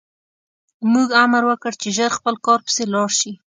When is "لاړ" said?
2.93-3.09